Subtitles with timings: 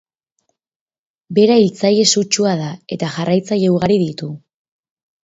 [1.37, 4.31] Bera hiltzaile sutsua da eta jarraitzaile ugari ditu.